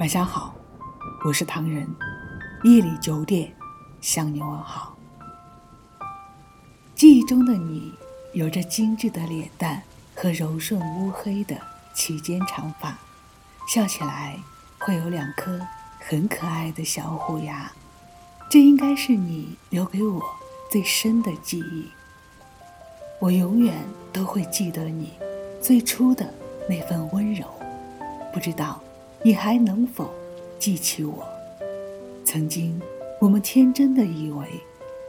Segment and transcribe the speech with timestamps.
[0.00, 0.54] 晚上好，
[1.26, 1.86] 我是唐人。
[2.64, 3.52] 夜里九点
[4.00, 4.96] 向你问好。
[6.94, 7.92] 记忆中的你，
[8.32, 9.82] 有着精致的脸蛋
[10.14, 11.54] 和柔顺乌黑的
[11.92, 12.96] 齐肩长发，
[13.68, 14.38] 笑起来
[14.78, 15.60] 会有两颗
[15.98, 17.70] 很可爱的小虎牙。
[18.48, 20.24] 这应该是你留给我
[20.70, 21.86] 最深的记忆。
[23.18, 23.74] 我永远
[24.14, 25.12] 都会记得你
[25.60, 26.32] 最初的
[26.66, 27.44] 那份温柔。
[28.32, 28.80] 不知道。
[29.22, 30.10] 你还能否
[30.58, 31.26] 记起我？
[32.24, 32.80] 曾经，
[33.20, 34.46] 我们天真的以为，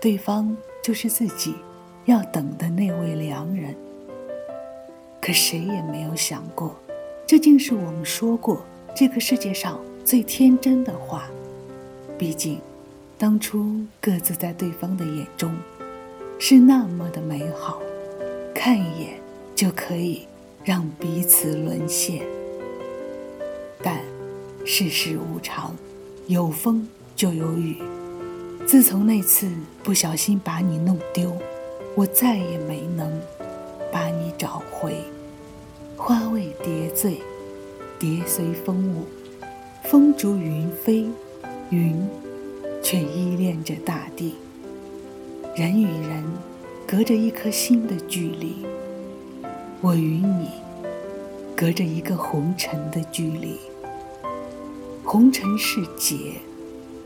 [0.00, 1.54] 对方就是自己
[2.06, 3.76] 要等的那位良人。
[5.20, 6.74] 可谁也没有想过，
[7.26, 8.64] 这竟是我们说过
[8.94, 11.28] 这个世界上最天真的话。
[12.16, 12.58] 毕竟，
[13.18, 15.54] 当初各自在对方的眼中，
[16.38, 17.78] 是那么的美好，
[18.54, 19.20] 看一眼
[19.54, 20.26] 就可以
[20.64, 22.22] 让彼此沦陷。
[24.70, 25.74] 世事无常，
[26.26, 27.78] 有风就有雨。
[28.66, 29.50] 自从那次
[29.82, 31.34] 不小心把你弄丢，
[31.94, 33.10] 我再也没能
[33.90, 34.98] 把你找回。
[35.96, 37.16] 花未蝶醉，
[37.98, 39.06] 蝶随风舞，
[39.84, 41.06] 风逐云飞，
[41.70, 42.06] 云
[42.82, 44.34] 却依恋着大地。
[45.56, 46.22] 人与人
[46.86, 48.66] 隔着一颗心的距离，
[49.80, 50.50] 我与你
[51.56, 53.58] 隔着一个红尘的距离。
[55.10, 56.34] 红尘是劫，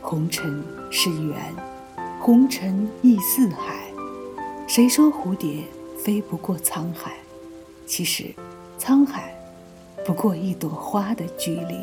[0.00, 1.36] 红尘是缘，
[2.20, 3.76] 红尘亦似海。
[4.66, 5.62] 谁说蝴蝶
[5.96, 7.12] 飞不过沧海？
[7.86, 8.34] 其实，
[8.76, 9.32] 沧海
[10.04, 11.76] 不过一朵花的距离。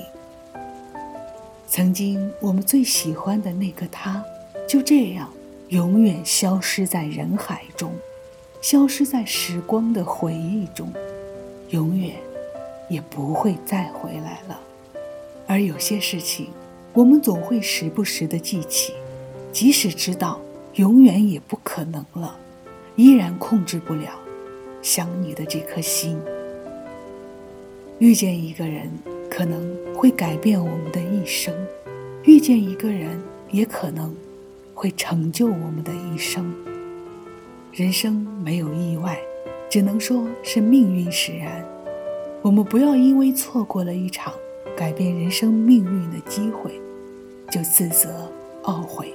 [1.65, 4.21] 曾经我们最喜欢的那个他，
[4.67, 5.31] 就这样
[5.69, 7.93] 永远消失在人海中，
[8.61, 10.91] 消失在时光的回忆中，
[11.69, 12.17] 永远
[12.89, 14.59] 也不会再回来了。
[15.49, 16.49] 而有些事情，
[16.93, 18.93] 我们总会时不时的记起，
[19.51, 20.39] 即使知道
[20.75, 22.37] 永远也不可能了，
[22.95, 24.11] 依然控制不了
[24.83, 26.15] 想你的这颗心。
[27.97, 28.91] 遇见一个人，
[29.27, 31.51] 可能会改变我们的一生；
[32.25, 34.15] 遇见一个人，也可能
[34.75, 36.53] 会成就我们的一生。
[37.73, 39.19] 人生没有意外，
[39.67, 41.65] 只能说是命运使然。
[42.43, 44.31] 我们不要因为错过了一场。
[44.79, 46.79] 改变人生命运的机会，
[47.51, 48.31] 就自责
[48.63, 49.07] 懊悔；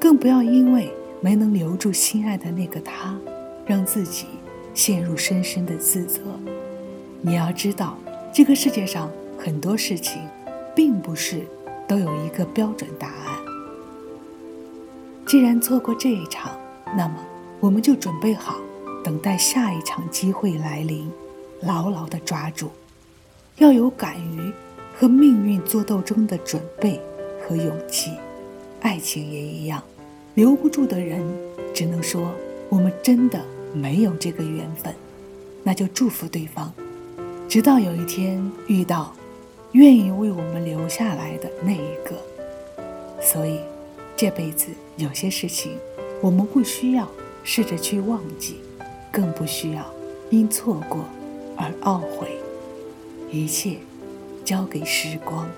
[0.00, 0.90] 更不要因为
[1.20, 3.14] 没能留住心爱的那个他，
[3.66, 4.24] 让自己
[4.72, 6.22] 陷入深深的自责。
[7.20, 7.98] 你要知道，
[8.32, 10.22] 这个世界上很多事情，
[10.74, 11.42] 并不是
[11.86, 13.38] 都有一个标准答案。
[15.26, 16.58] 既然错过这一场，
[16.96, 17.16] 那么
[17.60, 18.56] 我们就准备好，
[19.04, 21.12] 等待下一场机会来临，
[21.60, 22.70] 牢牢地抓住。
[23.58, 24.52] 要有敢于
[24.94, 27.00] 和命运做斗争的准备
[27.42, 28.10] 和勇气，
[28.80, 29.82] 爱情也一样，
[30.34, 31.22] 留不住的人，
[31.72, 32.30] 只能说
[32.68, 34.94] 我们真的没有这个缘分，
[35.62, 36.70] 那就祝福对方，
[37.48, 39.14] 直到有一天遇到
[39.72, 42.14] 愿意为我们留下来的那一个。
[43.22, 43.58] 所以，
[44.14, 45.72] 这辈子有些事情，
[46.20, 47.08] 我们不需要
[47.42, 48.56] 试着去忘记，
[49.10, 49.82] 更不需要
[50.28, 51.06] 因错过
[51.56, 52.28] 而懊悔。
[53.30, 53.78] 一切
[54.44, 55.48] 交给时光。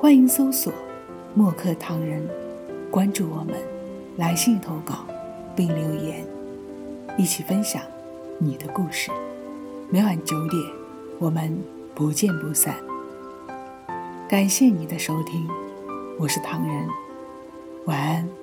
[0.00, 0.72] 欢迎搜索
[1.34, 2.22] “墨客唐人”，
[2.88, 3.56] 关注我们，
[4.16, 5.04] 来信投稿
[5.56, 6.24] 并留言，
[7.16, 7.82] 一起分享
[8.38, 9.10] 你的故事。
[9.90, 10.62] 每晚九点，
[11.18, 11.52] 我们
[11.96, 12.76] 不见不散。
[14.28, 15.48] 感谢你的收听，
[16.16, 16.86] 我是唐人，
[17.86, 18.37] 晚安。